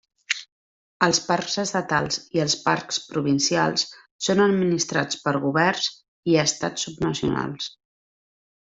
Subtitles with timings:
[1.07, 3.85] Els parcs estatals i els parcs provincials
[4.29, 5.95] són administrats per governs
[6.35, 7.73] i estats subnacionals.